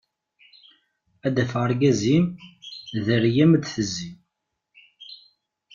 Ad 1.27 1.31
d-afeɣ 1.35 1.61
argaz-im, 1.67 2.25
dderya-m 3.05 3.51
ad 3.57 3.61
d-tezzi... 3.63 4.11